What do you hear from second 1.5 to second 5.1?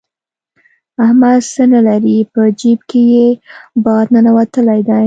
څه نه لري؛ په جېب کې يې باد ننوتلی دی.